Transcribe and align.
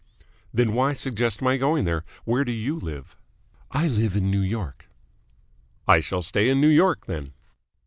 "Then 0.51 0.73
why 0.73 0.93
suggest 0.93 1.43
my 1.43 1.57
going 1.57 1.85
there? 1.85 2.03
Where 2.25 2.43
do 2.43 2.51
you 2.51 2.75
live?" 2.79 3.15
"I 3.69 3.87
live 3.87 4.15
in 4.15 4.31
New 4.31 4.41
York." 4.41 4.89
"I 5.87 5.99
shall 5.99 6.23
stay 6.23 6.49
in 6.49 6.59
New 6.59 6.69
York, 6.69 7.05
then." 7.05 7.33